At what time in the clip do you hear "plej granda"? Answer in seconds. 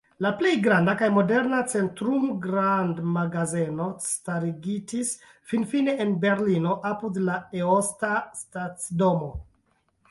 0.37-0.93